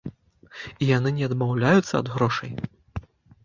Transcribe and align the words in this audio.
І 0.85 0.87
яны 0.97 1.11
не 1.19 1.23
адмаўляюцца 1.29 1.93
ад 2.03 2.07
грошай. 2.17 2.51